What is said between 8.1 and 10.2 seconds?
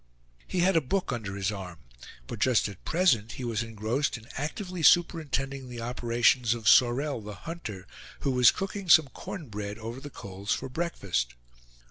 who was cooking some corn bread over the